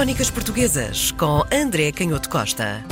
Crónicas 0.00 0.30
Portuguesas 0.30 1.10
com 1.10 1.44
André 1.52 1.92
Canhoto 1.92 2.30
Costa. 2.30 2.82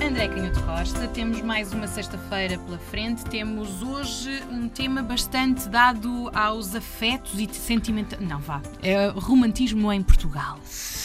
André 0.00 0.28
Canhoto 0.28 0.62
Costa, 0.62 1.08
temos 1.08 1.40
mais 1.42 1.72
uma 1.72 1.88
sexta-feira 1.88 2.56
pela 2.58 2.78
frente. 2.78 3.24
Temos 3.24 3.82
hoje 3.82 4.30
um 4.52 4.68
tema 4.68 5.02
bastante 5.02 5.68
dado 5.68 6.30
aos 6.32 6.76
afetos 6.76 7.40
e 7.40 7.52
sentimentos. 7.52 8.16
Não, 8.20 8.38
vá. 8.38 8.62
É 8.84 9.08
romantismo 9.08 9.92
em 9.92 10.00
Portugal. 10.00 10.60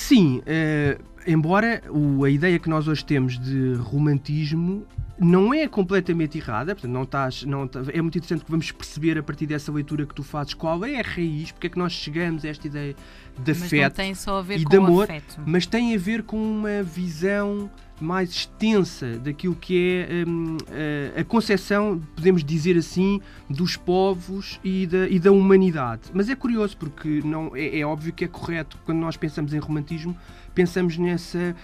Sim, 0.09 0.39
uh, 0.39 1.03
embora 1.27 1.83
o, 1.87 2.23
a 2.23 2.31
ideia 2.31 2.57
que 2.57 2.67
nós 2.67 2.87
hoje 2.87 3.05
temos 3.05 3.37
de 3.37 3.75
romantismo 3.75 4.83
não 5.19 5.53
é 5.53 5.67
completamente 5.67 6.39
errada, 6.39 6.73
portanto, 6.73 6.91
não 6.91 7.03
estás, 7.03 7.43
não, 7.43 7.67
tá, 7.67 7.81
é 7.93 8.01
muito 8.01 8.17
interessante 8.17 8.43
que 8.43 8.49
vamos 8.49 8.71
perceber 8.71 9.19
a 9.19 9.23
partir 9.23 9.45
dessa 9.45 9.71
leitura 9.71 10.07
que 10.07 10.15
tu 10.15 10.23
fazes 10.23 10.55
qual 10.55 10.83
é 10.83 10.99
a 10.99 11.03
raiz, 11.03 11.51
porque 11.51 11.67
é 11.67 11.69
que 11.69 11.77
nós 11.77 11.91
chegamos 11.91 12.43
a 12.43 12.47
esta 12.47 12.65
ideia 12.65 12.95
de 13.37 13.53
mas 13.53 13.63
afeto 13.63 14.01
e 14.01 14.65
de 14.65 14.77
amor, 14.77 15.03
afeto. 15.03 15.41
mas 15.45 15.67
tem 15.67 15.93
a 15.93 15.97
ver 16.00 16.23
com 16.23 16.37
uma 16.37 16.81
visão 16.81 17.69
mais 18.00 18.29
extensa 18.29 19.19
daquilo 19.19 19.55
que 19.55 20.05
é 20.07 20.25
hum, 20.25 20.57
a, 21.15 21.19
a 21.19 21.23
concepção, 21.25 22.01
podemos 22.15 22.43
dizer 22.43 22.78
assim, 22.78 23.19
dos 23.50 23.75
povos 23.75 24.59
e 24.64 24.87
da, 24.87 25.07
e 25.09 25.19
da 25.19 25.31
humanidade. 25.31 26.03
Mas 26.14 26.29
é 26.29 26.36
curioso 26.36 26.78
porque 26.78 27.21
não 27.25 27.51
é, 27.53 27.79
é 27.79 27.86
óbvio 27.86 28.14
que 28.14 28.23
é 28.23 28.28
correto 28.28 28.78
quando 28.86 29.00
nós 29.00 29.17
pensamos 29.17 29.53
em 29.53 29.59
romantismo 29.59 29.98
pensamos 30.53 30.97
nessa 30.97 31.55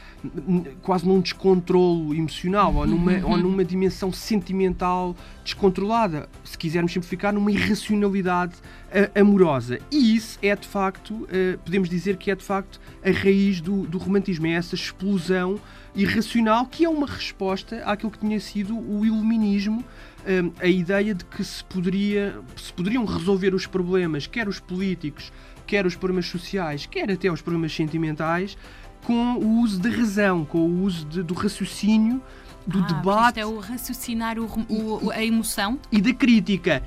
quase 0.81 1.05
num 1.05 1.20
descontrolo 1.20 2.13
emocional 2.13 2.73
ou 2.75 2.88
numa, 2.88 3.25
ou 3.25 3.38
numa 3.38 3.66
dimensão 3.66 4.11
sentimental 4.11 5.16
descontrolada, 5.44 6.30
se 6.44 6.58
quisermos 6.58 6.94
simplificar, 6.94 7.34
numa 7.34 7.52
irracionalidade 7.52 8.53
uh, 8.55 9.20
amorosa. 9.20 9.80
E 9.91 10.16
isso 10.16 10.39
é 10.41 10.55
de 10.55 10.67
facto, 10.67 11.13
uh, 11.13 11.58
podemos 11.63 11.89
dizer 11.89 12.17
que 12.17 12.31
é 12.31 12.35
de 12.35 12.44
facto 12.44 12.80
a 13.03 13.11
raiz 13.11 13.59
do, 13.59 13.85
do 13.85 13.98
romantismo, 13.98 14.47
é 14.47 14.52
essa 14.52 14.75
explosão 14.75 15.59
irracional 15.94 16.66
que 16.66 16.86
é 16.86 16.89
uma 16.89 17.08
resposta 17.08 17.77
àquilo 17.86 18.11
que 18.11 18.20
tinha 18.20 18.39
sido 18.39 18.77
o 18.77 19.05
iluminismo 19.05 19.83
um, 20.25 20.52
a 20.59 20.67
ideia 20.67 21.14
de 21.14 21.23
que 21.23 21.44
se, 21.44 21.64
poderia, 21.64 22.39
se 22.55 22.73
poderiam 22.73 23.05
resolver 23.05 23.53
os 23.53 23.67
problemas, 23.67 24.25
quer 24.27 24.47
os 24.47 24.59
políticos, 24.59 25.31
quer 25.66 25.85
os 25.85 25.95
problemas 25.95 26.27
sociais, 26.27 26.85
quer 26.85 27.09
até 27.11 27.31
os 27.31 27.41
problemas 27.41 27.73
sentimentais, 27.73 28.58
com 29.03 29.35
o 29.35 29.59
uso 29.59 29.80
da 29.80 29.89
razão, 29.89 30.45
com 30.45 30.59
o 30.59 30.83
uso 30.83 31.05
de, 31.05 31.23
do 31.23 31.33
raciocínio, 31.33 32.21
do 32.66 32.80
ah, 32.80 32.81
debate. 32.81 33.39
Isto 33.39 33.39
é 33.39 33.45
o 33.45 33.59
raciocinar 33.59 34.39
o, 34.39 34.47
o, 34.69 35.11
a 35.11 35.23
emoção. 35.23 35.80
E 35.91 36.02
da 36.02 36.13
crítica. 36.13 36.81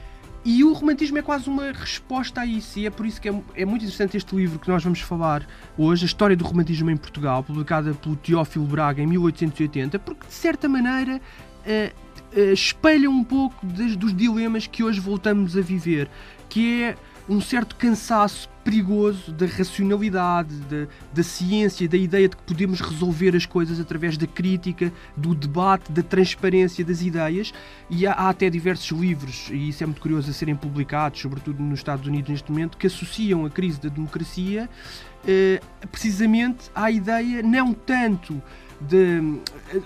E 0.45 0.65
o 0.65 0.73
romantismo 0.73 1.19
é 1.19 1.23
quase 1.23 1.49
uma 1.49 1.73
resposta 1.73 2.41
a 2.41 2.47
isso, 2.47 2.79
e 2.79 2.87
é 2.87 2.91
por 2.91 3.05
isso 3.05 3.21
que 3.21 3.29
é, 3.29 3.43
é, 3.55 3.65
muito 3.65 3.83
interessante 3.83 4.17
este 4.17 4.35
livro 4.35 4.59
que 4.59 4.69
nós 4.69 4.83
vamos 4.83 5.01
falar 5.01 5.47
hoje, 5.77 6.05
A 6.05 6.07
História 6.07 6.37
do 6.37 6.45
Romantismo 6.45 6.91
em 6.91 6.97
Portugal, 6.97 7.43
publicada 7.43 7.93
pelo 7.93 8.17
Teófilo 8.17 8.65
Braga 8.65 9.03
em 9.03 9.07
1880, 9.07 9.99
porque 9.99 10.27
de 10.27 10.33
certa 10.33 10.69
maneira 10.69 11.21
uh, 11.21 12.41
uh, 12.41 12.53
espelha 12.53 13.11
um 13.11 13.23
pouco 13.25 13.67
das, 13.67 13.97
dos 13.97 14.17
dilemas 14.17 14.67
que 14.67 14.83
hoje 14.83 15.01
voltamos 15.01 15.57
a 15.57 15.61
viver, 15.61 16.09
que 16.49 16.83
é 16.83 16.97
um 17.29 17.41
certo 17.41 17.77
cansaço 17.77 18.49
perigoso 18.65 19.33
da 19.33 19.47
racionalidade, 19.47 20.55
da, 20.71 20.87
da 21.13 21.23
ciência, 21.23 21.89
da 21.89 21.97
ideia 21.97 22.29
de 22.29 22.37
que 22.37 22.43
podemos 22.43 22.81
resolver 22.81 23.35
as 23.35 23.47
coisas 23.47 23.81
através 23.81 24.17
da 24.17 24.27
crítica, 24.27 24.93
do 25.17 25.35
debate, 25.35 25.91
da 25.91 26.03
transparência 26.03 26.85
das 26.85 27.03
ideias. 27.03 27.53
E 27.89 28.07
há, 28.07 28.13
há, 28.13 28.29
até 28.29 28.51
diversos 28.51 28.99
livros, 28.99 29.49
e 29.51 29.69
isso 29.69 29.83
é 29.83 29.87
muito 29.87 30.01
curioso, 30.01 30.31
a 30.31 30.33
serem 30.33 30.55
publicados, 30.57 31.21
sobretudo 31.21 31.63
nos 31.63 31.81
Estados 31.81 32.07
Unidos 32.07 32.31
neste 32.31 32.51
momento, 32.51 32.77
que 32.77 32.87
associam 32.87 33.47
a 33.47 33.51
crise 33.51 33.81
da 33.81 33.89
democracia 33.89 34.69
eh, 35.27 35.61
precisamente 35.91 36.71
à 36.75 36.91
ideia 36.91 37.43
não 37.43 37.73
tanto 37.73 38.41
de, 38.81 39.41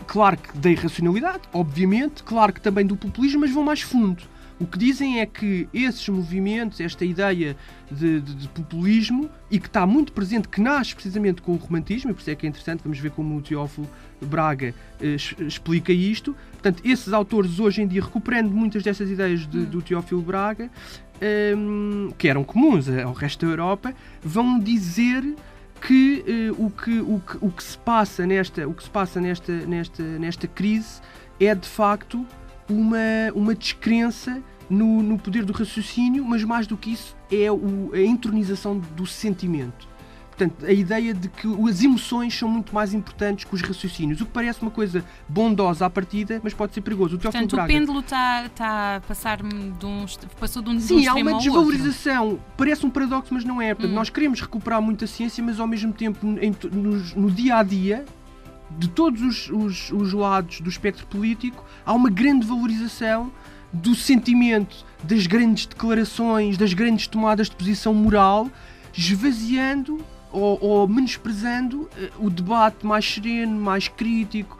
claro 0.07 0.37
que 0.37 0.59
da 0.59 0.71
irracionalidade, 0.71 1.41
obviamente, 1.53 2.23
claro 2.23 2.53
que 2.53 2.61
também 2.61 2.85
do 2.85 2.97
populismo, 2.97 3.41
mas 3.41 3.51
vão 3.51 3.65
mais 3.65 3.81
fundo. 3.81 4.23
O 4.61 4.67
que 4.67 4.79
dizem 4.79 5.21
é 5.21 5.27
que 5.27 5.69
esses 5.73 6.09
movimentos, 6.09 6.81
esta 6.81 7.05
ideia 7.05 7.57
de, 7.91 8.21
de, 8.21 8.35
de, 8.35 8.49
populismo, 8.49 9.29
e 9.51 9.59
que 9.59 9.67
está 9.67 9.85
muito 9.87 10.13
presente, 10.13 10.49
que 10.49 10.61
nasce 10.61 10.95
precisamente 10.95 11.43
com 11.43 11.53
o 11.53 11.57
romantismo, 11.57 12.11
e 12.11 12.15
por 12.15 12.21
isso 12.21 12.31
é 12.31 12.35
que 12.35 12.47
é 12.47 12.49
interessante, 12.49 12.83
vamos 12.85 12.99
ver 12.99 13.11
como 13.11 13.37
o 13.37 13.43
Teófilo 13.43 13.89
Braga 14.21 14.75
eh, 15.01 15.17
explica 15.41 15.93
isto. 15.93 16.37
Portanto, 16.53 16.81
esses 16.85 17.13
autores 17.13 17.59
hoje 17.59 17.83
em 17.83 17.87
dia, 17.87 18.03
recuperando 18.03 18.51
muitas 18.51 18.83
dessas 18.83 19.11
ideias 19.11 19.47
de, 19.47 19.65
do 19.67 19.83
Teófilo 19.83 20.23
Braga, 20.23 20.71
eh, 21.21 21.55
que 22.17 22.29
eram 22.29 22.45
comuns 22.45 22.89
ao 22.89 23.13
resto 23.13 23.45
da 23.47 23.53
Europa, 23.53 23.95
vão 24.23 24.59
dizer 24.59 25.25
que, 25.81 26.25
eh, 26.27 26.53
o, 26.57 26.71
que, 26.71 27.01
o, 27.01 27.21
que, 27.21 27.39
o 27.41 27.51
que 27.51 27.63
se 27.63 27.77
passa 27.79 28.25
nesta, 28.25 28.67
o 28.69 28.73
que 28.73 28.85
se 28.85 28.91
passa 28.91 29.21
nesta, 29.21 29.53
nesta, 29.67 30.03
nesta 30.03 30.47
crise 30.47 31.01
é 31.41 31.55
de 31.55 31.69
facto 31.69 32.25
uma, 32.69 32.99
uma 33.35 33.55
descrença 33.55 34.43
no, 34.69 35.03
no 35.03 35.19
poder 35.19 35.45
do 35.45 35.53
raciocínio, 35.53 36.25
mas 36.25 36.43
mais 36.45 36.67
do 36.67 36.77
que 36.77 36.93
isso 36.93 37.17
é 37.31 37.51
o, 37.51 37.91
a 37.93 38.01
entronização 38.01 38.79
do 38.79 39.07
sentimento. 39.07 39.93
Portanto, 40.31 40.65
a 40.65 40.73
ideia 40.73 41.13
de 41.13 41.29
que 41.29 41.47
as 41.69 41.83
emoções 41.83 42.37
são 42.37 42.49
muito 42.49 42.75
mais 42.75 42.95
importantes 42.95 43.45
que 43.45 43.55
os 43.55 43.61
raciocínios, 43.61 44.21
o 44.23 44.25
que 44.25 44.33
parece 44.33 44.63
uma 44.63 44.71
coisa 44.71 45.05
bondosa 45.29 45.85
à 45.85 45.91
partida, 45.91 46.41
mas 46.43 46.55
pode 46.55 46.73
ser 46.73 46.81
perigoso. 46.81 47.17
O 47.17 47.19
Portanto, 47.19 47.55
o 47.55 47.67
pêndulo 47.67 48.01
está 48.01 48.49
tá 48.49 48.97
a 48.97 49.01
passar 49.01 49.43
de 49.43 49.87
um, 49.87 50.07
passou 50.41 50.63
de 50.63 50.71
um 50.71 50.81
Sim, 50.81 51.07
há 51.07 51.15
uma 51.15 51.35
desvalorização. 51.35 52.41
Parece 52.57 52.85
um 52.87 52.91
paradoxo, 52.91 53.33
mas 53.33 53.45
não 53.45 53.61
é. 53.61 53.75
Portanto, 53.75 53.93
hum. 53.93 53.95
nós 53.95 54.09
queremos 54.09 54.41
recuperar 54.41 54.81
muita 54.81 55.07
ciência, 55.07 55.45
mas 55.45 55.61
ao 55.61 55.67
mesmo 55.67 55.93
tempo, 55.93 56.27
em, 56.27 56.53
no, 56.73 56.97
no 57.15 57.31
dia 57.31 57.57
a 57.57 57.63
dia, 57.63 58.05
de 58.79 58.89
todos 58.89 59.23
os, 59.23 59.51
os, 59.51 59.91
os 59.93 60.13
lados 60.13 60.61
do 60.61 60.69
espectro 60.69 61.07
político, 61.07 61.65
há 61.85 61.93
uma 61.93 62.11
grande 62.11 62.47
valorização 62.47 63.31
do 63.73 63.95
sentimento, 63.95 64.85
das 65.03 65.27
grandes 65.27 65.67
declarações, 65.67 66.57
das 66.57 66.75
grandes 66.75 67.07
tomadas 67.07 67.49
de 67.49 67.57
posição 67.57 67.95
moral, 67.95 68.49
esvaziando 68.97 70.05
ou, 70.31 70.59
ou 70.61 70.89
menosprezando 70.89 71.83
uh, 71.83 72.27
o 72.27 72.31
debate 72.31 72.87
mais 72.87 73.05
sereno, 73.05 73.61
mais 73.61 73.89
crítico, 73.89 74.59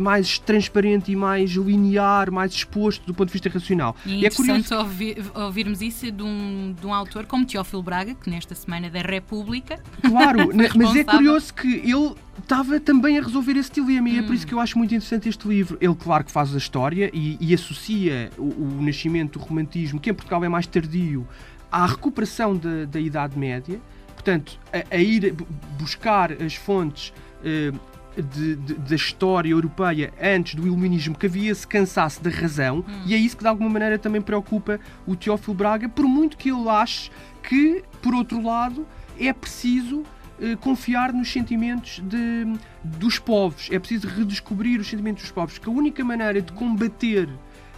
mais 0.00 0.38
transparente 0.38 1.12
e 1.12 1.16
mais 1.16 1.50
linear, 1.50 2.30
mais 2.30 2.52
exposto 2.52 3.06
do 3.06 3.14
ponto 3.14 3.28
de 3.28 3.32
vista 3.32 3.48
racional. 3.48 3.94
E, 4.04 4.20
e 4.20 4.24
é 4.24 4.28
interessante 4.28 4.74
ouvir, 4.74 5.24
ouvirmos 5.34 5.80
isso 5.80 6.10
de 6.10 6.22
um, 6.22 6.74
de 6.78 6.86
um 6.86 6.92
autor 6.92 7.26
como 7.26 7.44
Teófilo 7.46 7.82
Braga, 7.82 8.14
que 8.14 8.28
nesta 8.28 8.54
semana 8.54 8.90
da 8.90 9.00
República. 9.00 9.78
Claro, 10.08 10.50
mas 10.54 10.96
é 10.96 11.04
curioso 11.04 11.52
que 11.52 11.68
ele 11.68 12.14
estava 12.38 12.80
também 12.80 13.18
a 13.18 13.22
resolver 13.22 13.56
esse 13.56 13.72
dilema, 13.72 14.08
e 14.08 14.18
é 14.18 14.22
por 14.22 14.34
isso 14.34 14.44
hum. 14.44 14.48
que 14.48 14.54
eu 14.54 14.60
acho 14.60 14.78
muito 14.78 14.94
interessante 14.94 15.28
este 15.28 15.46
livro. 15.46 15.76
Ele, 15.80 15.94
claro, 15.94 16.24
que 16.24 16.30
faz 16.30 16.54
a 16.54 16.58
história 16.58 17.10
e, 17.12 17.36
e 17.40 17.54
associa 17.54 18.30
o, 18.38 18.42
o, 18.42 18.82
nascimento 18.82 19.38
do 19.38 19.44
romantismo, 19.44 20.00
que 20.00 20.10
em 20.10 20.14
Portugal 20.14 20.42
é 20.44 20.48
mais 20.48 20.66
tardio, 20.66 21.26
à 21.70 21.86
recuperação 21.86 22.56
da, 22.56 22.84
da 22.86 22.98
Idade 22.98 23.38
Média, 23.38 23.80
portanto, 24.14 24.58
a, 24.72 24.96
a 24.96 24.98
ir 24.98 25.34
buscar 25.78 26.32
as 26.32 26.54
fontes. 26.54 27.12
Uh, 27.40 27.78
de, 28.22 28.56
de, 28.56 28.74
da 28.74 28.94
história 28.94 29.50
europeia 29.50 30.12
antes 30.20 30.54
do 30.54 30.66
iluminismo 30.66 31.16
que 31.16 31.26
havia 31.26 31.54
se 31.54 31.66
cansasse 31.66 32.22
da 32.22 32.30
razão 32.30 32.78
hum. 32.78 33.02
e 33.06 33.14
é 33.14 33.16
isso 33.16 33.36
que 33.36 33.42
de 33.42 33.48
alguma 33.48 33.70
maneira 33.70 33.98
também 33.98 34.20
preocupa 34.20 34.80
o 35.06 35.16
Teófilo 35.16 35.54
Braga, 35.54 35.88
por 35.88 36.06
muito 36.06 36.36
que 36.36 36.50
ele 36.50 36.68
ache 36.68 37.10
que, 37.42 37.82
por 38.02 38.14
outro 38.14 38.42
lado, 38.42 38.86
é 39.18 39.32
preciso 39.32 40.02
eh, 40.40 40.56
confiar 40.56 41.12
nos 41.12 41.32
sentimentos 41.32 42.00
de, 42.04 42.46
dos 42.84 43.18
povos. 43.18 43.68
É 43.72 43.78
preciso 43.78 44.06
redescobrir 44.06 44.78
os 44.80 44.88
sentimentos 44.88 45.22
dos 45.22 45.32
povos, 45.32 45.58
que 45.58 45.68
a 45.68 45.72
única 45.72 46.04
maneira 46.04 46.40
de 46.40 46.52
combater 46.52 47.28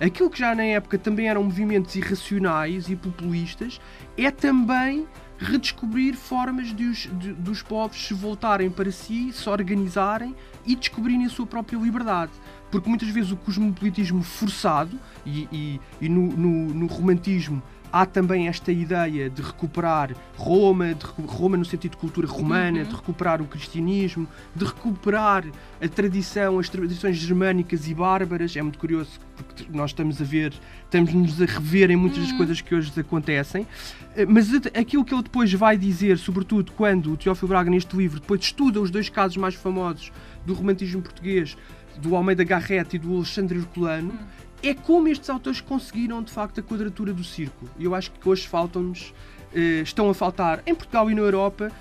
aquilo 0.00 0.30
que 0.30 0.38
já 0.38 0.54
na 0.54 0.64
época 0.64 0.98
também 0.98 1.28
eram 1.28 1.44
movimentos 1.44 1.94
irracionais 1.94 2.88
e 2.88 2.96
populistas 2.96 3.80
é 4.16 4.30
também 4.30 5.06
redescobrir 5.40 6.14
formas 6.14 6.74
de 6.74 6.84
os, 6.84 7.08
de, 7.18 7.32
dos 7.32 7.62
povos 7.62 7.96
se 8.06 8.12
voltarem 8.12 8.70
para 8.70 8.92
si, 8.92 9.32
se 9.32 9.48
organizarem 9.48 10.36
e 10.66 10.76
descobrirem 10.76 11.24
a 11.24 11.30
sua 11.30 11.46
própria 11.46 11.78
liberdade. 11.78 12.32
Porque 12.70 12.88
muitas 12.88 13.08
vezes 13.08 13.32
o 13.32 13.36
cosmopolitismo 13.36 14.22
forçado 14.22 15.00
e, 15.24 15.48
e, 15.50 15.80
e 16.00 16.08
no, 16.08 16.26
no, 16.28 16.74
no 16.74 16.86
romantismo 16.86 17.62
há 17.92 18.06
também 18.06 18.48
esta 18.48 18.70
ideia 18.72 19.28
de 19.28 19.42
recuperar 19.42 20.14
Roma, 20.36 20.94
de 20.94 21.04
Roma 21.26 21.56
no 21.56 21.64
sentido 21.64 21.92
de 21.92 21.96
cultura 21.96 22.26
romana, 22.26 22.80
uhum. 22.80 22.88
de 22.88 22.94
recuperar 22.94 23.42
o 23.42 23.46
cristianismo, 23.46 24.26
de 24.54 24.64
recuperar 24.64 25.44
a 25.80 25.88
tradição, 25.88 26.58
as 26.58 26.68
tradições 26.68 27.16
germânicas 27.16 27.88
e 27.88 27.94
bárbaras. 27.94 28.56
É 28.56 28.62
muito 28.62 28.78
curioso 28.78 29.20
porque 29.36 29.66
nós 29.72 29.90
estamos 29.90 30.20
a 30.20 30.24
ver, 30.24 30.52
estamos-nos 30.84 31.40
a 31.40 31.46
rever 31.46 31.90
em 31.90 31.96
muitas 31.96 32.20
das 32.20 32.30
uhum. 32.30 32.36
coisas 32.36 32.60
que 32.60 32.74
hoje 32.74 32.92
acontecem. 32.98 33.66
Eh, 34.16 34.26
mas 34.26 34.52
aquilo 34.54 35.04
que 35.04 35.14
ele 35.14 35.22
depois 35.22 35.52
vai 35.52 35.76
dizer, 35.76 36.18
sobretudo 36.18 36.72
quando 36.72 37.12
o 37.12 37.16
Teófilo 37.16 37.48
Braga, 37.48 37.70
neste 37.70 37.96
livro, 37.96 38.20
depois 38.20 38.40
estuda 38.40 38.80
os 38.80 38.90
dois 38.90 39.08
casos 39.08 39.36
mais 39.36 39.54
famosos 39.54 40.12
do 40.44 40.54
romantismo 40.54 41.02
português, 41.02 41.56
do 41.98 42.14
Almeida 42.16 42.44
Garrett 42.44 42.96
e 42.96 42.98
do 42.98 43.16
Alexandre 43.16 43.58
Herculano, 43.58 44.10
uhum 44.10 44.49
é 44.62 44.74
como 44.74 45.08
estes 45.08 45.30
autores 45.30 45.60
conseguiram 45.60 46.22
de 46.22 46.30
facto 46.30 46.60
a 46.60 46.62
quadratura 46.62 47.12
do 47.12 47.24
círculo. 47.24 47.70
E 47.78 47.84
eu 47.84 47.94
acho 47.94 48.10
que 48.10 48.28
hoje 48.28 48.46
faltam-nos, 48.46 49.14
eh, 49.54 49.80
estão 49.82 50.10
a 50.10 50.14
faltar 50.14 50.62
em 50.66 50.74
Portugal 50.74 51.10
e 51.10 51.14
na 51.14 51.22
Europa 51.22 51.72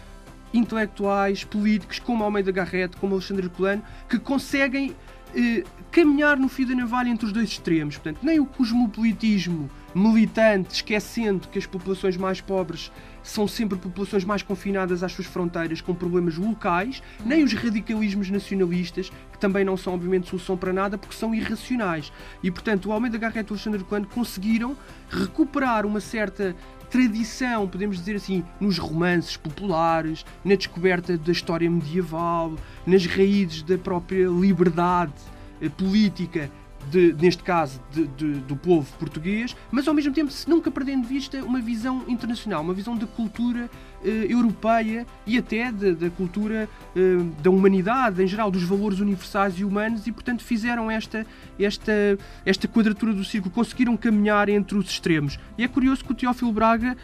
intelectuais, 0.54 1.44
políticos, 1.44 2.00
como 2.00 2.24
Almeida 2.24 2.52
Garrett, 2.52 2.98
como 2.98 3.14
Alexandre 3.14 3.50
Colano, 3.50 3.84
que 4.10 4.18
conseguem 4.18 4.96
eh, 5.36 5.64
caminhar 5.92 6.38
no 6.38 6.50
fio 6.50 6.68
da 6.68 6.76
navalha 6.76 7.10
entre 7.10 7.26
os 7.26 7.32
dois 7.32 7.50
extremos. 7.50 7.98
Portanto, 7.98 8.20
nem 8.24 8.40
o 8.40 8.46
cosmopolitismo 8.46 9.70
militante, 9.94 10.74
esquecendo 10.76 11.48
que 11.48 11.58
as 11.58 11.66
populações 11.66 12.16
mais 12.16 12.42
pobres 12.42 12.92
são 13.24 13.48
sempre 13.48 13.78
populações 13.78 14.24
mais 14.24 14.42
confinadas 14.42 15.04
às 15.04 15.12
suas 15.12 15.28
fronteiras, 15.28 15.82
com 15.82 15.94
problemas 15.94 16.38
locais, 16.38 17.02
nem 17.26 17.44
os 17.44 17.54
radicalismos 17.54 18.30
nacionalistas, 18.30 19.12
que 19.32 19.38
também 19.38 19.66
não 19.66 19.78
são, 19.78 19.94
obviamente, 19.94 20.30
solução 20.30 20.58
para 20.58 20.74
nada, 20.74 20.98
porque 20.98 21.16
são 21.16 21.34
irracionais. 21.34 22.12
E, 22.42 22.50
portanto, 22.50 22.88
o 22.90 22.92
Almeida 22.92 23.18
Garrett 23.18 23.50
e 23.50 23.52
o 23.52 23.56
Alexandre 23.56 23.84
Colano 23.84 24.08
conseguiram 24.08 24.76
recuperar 25.10 25.86
uma 25.86 26.00
certa 26.00 26.56
tradição, 26.90 27.68
podemos 27.68 27.98
dizer 27.98 28.16
assim, 28.16 28.44
nos 28.60 28.78
romances 28.78 29.38
populares, 29.38 30.26
na 30.44 30.56
descoberta 30.56 31.18
da 31.18 31.32
história 31.32 31.70
medieval, 31.70 32.56
nas 32.86 33.06
raízes 33.06 33.64
da 33.64 33.78
própria 33.78 34.28
liberdade 34.28 35.14
eh, 35.62 35.70
política 35.70 36.52
de, 36.90 37.14
neste 37.14 37.44
caso, 37.44 37.82
de, 37.92 38.08
de, 38.08 38.34
do 38.42 38.56
povo 38.56 38.92
português, 38.98 39.56
mas 39.72 39.88
ao 39.88 39.94
mesmo 39.94 40.14
tempo 40.14 40.32
nunca 40.48 40.72
perdendo 40.72 41.04
de 41.04 41.08
vista 41.08 41.44
uma 41.44 41.60
visão 41.60 42.04
internacional, 42.08 42.62
uma 42.62 42.74
visão 42.74 42.96
da 42.96 43.06
cultura 43.06 43.70
europeia 44.04 45.06
e 45.26 45.38
até 45.38 45.72
da 45.72 46.10
cultura 46.10 46.70
eh, 46.96 47.18
da 47.42 47.50
humanidade 47.50 48.22
em 48.22 48.28
geral, 48.28 48.50
dos 48.50 48.64
valores 48.64 49.00
universais 49.00 49.60
e 49.60 49.64
humanos, 49.64 50.08
e 50.08 50.12
portanto 50.12 50.44
fizeram 50.44 50.90
esta, 50.90 51.26
esta, 51.60 52.18
esta 52.46 52.68
quadratura 52.68 53.14
do 53.14 53.24
círculo, 53.24 53.54
conseguiram 53.54 53.96
caminhar 53.96 54.50
entre 54.50 54.78
os 54.78 54.90
extremos. 54.90 55.38
E 55.58 55.64
é 55.64 55.68
curioso 55.68 56.04
que 56.04 56.12
o 56.12 56.16
Teófilo 56.16 56.52
Braga 56.52 56.98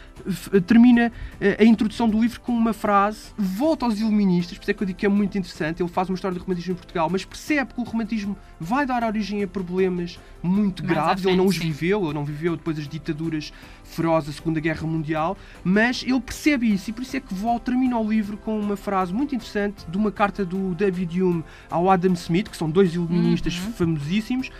termina 0.66 1.12
eh, 1.40 1.56
a 1.60 1.64
introdução 1.64 2.08
do 2.08 2.20
livro 2.20 2.40
com 2.40 2.52
uma 2.52 2.72
frase, 2.72 3.28
volta 3.36 3.84
aos 3.84 4.00
iluministas, 4.00 4.58
por 4.58 4.64
isso 4.64 4.70
é 4.70 4.74
que 4.74 4.82
eu 4.82 4.86
digo 4.86 4.98
que 4.98 5.06
é 5.06 5.08
muito 5.08 5.38
interessante, 5.38 5.82
ele 5.82 5.88
faz 5.88 6.08
uma 6.08 6.14
história 6.14 6.36
do 6.36 6.42
romantismo 6.42 6.72
em 6.72 6.76
Portugal, 6.76 7.08
mas 7.10 7.24
percebe 7.24 7.74
que 7.74 7.80
o 7.80 7.84
romantismo 7.84 8.36
vai 8.58 8.86
dar 8.86 9.04
origem 9.04 9.42
a 9.42 9.46
problemas 9.46 10.18
muito 10.42 10.82
Mais 10.82 10.94
graves, 10.94 11.22
frente, 11.22 11.32
ele 11.32 11.36
não 11.36 11.46
os 11.46 11.56
viveu, 11.56 12.04
ele 12.04 12.14
não 12.14 12.24
viveu 12.24 12.56
depois 12.56 12.76
das 12.76 12.88
ditaduras 12.88 13.52
ferozes 13.84 14.30
da 14.30 14.32
Segunda 14.34 14.60
Guerra 14.60 14.86
Mundial, 14.86 15.36
mas 15.62 16.02
ele 16.02 16.20
percebe 16.20 16.72
isso 16.72 16.85
e 16.88 16.92
por 16.92 17.02
isso 17.02 17.16
é 17.16 17.20
que 17.20 17.34
Vol 17.34 17.58
termina 17.60 17.98
o 17.98 18.08
livro 18.08 18.36
com 18.36 18.58
uma 18.58 18.76
frase 18.76 19.12
muito 19.12 19.34
interessante 19.34 19.84
de 19.88 19.96
uma 19.96 20.10
carta 20.12 20.44
do 20.44 20.74
David 20.74 21.22
Hume 21.22 21.44
ao 21.70 21.90
Adam 21.90 22.12
Smith, 22.12 22.48
que 22.48 22.56
são 22.56 22.70
dois 22.70 22.94
iluministas 22.94 23.58
uhum. 23.58 23.72
famosíssimos, 23.72 24.50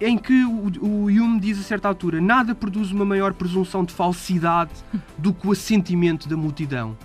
em 0.00 0.16
que 0.16 0.44
o, 0.44 0.70
o 0.80 1.04
Hume 1.06 1.40
diz 1.40 1.58
a 1.58 1.62
certa 1.62 1.88
altura: 1.88 2.20
nada 2.20 2.54
produz 2.54 2.90
uma 2.90 3.04
maior 3.04 3.34
presunção 3.34 3.84
de 3.84 3.92
falsidade 3.92 4.72
do 5.16 5.32
que 5.32 5.46
o 5.46 5.52
assentimento 5.52 6.28
da 6.28 6.36
multidão. 6.36 6.96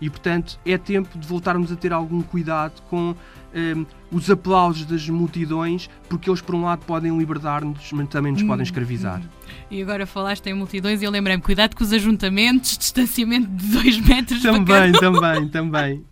E 0.00 0.08
portanto 0.08 0.58
é 0.64 0.78
tempo 0.78 1.18
de 1.18 1.26
voltarmos 1.26 1.72
a 1.72 1.76
ter 1.76 1.92
algum 1.92 2.22
cuidado 2.22 2.80
com 2.88 3.14
um, 3.54 3.86
os 4.10 4.30
aplausos 4.30 4.84
das 4.84 5.08
multidões, 5.08 5.88
porque 6.08 6.28
eles, 6.28 6.40
por 6.40 6.54
um 6.54 6.62
lado, 6.62 6.84
podem 6.84 7.16
libertar-nos, 7.16 7.92
mas 7.92 8.08
também 8.08 8.32
nos 8.32 8.42
podem 8.42 8.60
hum, 8.60 8.62
escravizar. 8.62 9.20
Hum. 9.20 9.28
E 9.70 9.82
agora 9.82 10.06
falaste 10.06 10.46
em 10.46 10.54
multidões 10.54 11.02
e 11.02 11.04
eu 11.04 11.10
lembrei-me: 11.10 11.42
cuidado 11.42 11.76
com 11.76 11.84
os 11.84 11.92
ajuntamentos, 11.92 12.78
distanciamento 12.78 13.48
de 13.48 13.66
dois 13.68 13.98
metros 14.06 14.42
Também, 14.42 14.92
também, 14.92 15.48
também. 15.48 16.04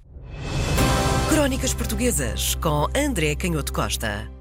Crónicas 1.28 1.74
Portuguesas 1.74 2.54
com 2.56 2.86
André 2.96 3.34
Canhoto 3.34 3.72
Costa. 3.72 4.35